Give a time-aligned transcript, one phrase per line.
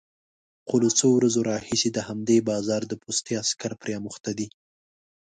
[0.67, 4.47] خو له څو ورځو راهيسې د همدې بازار د پوستې عسکر پرې اموخته دي،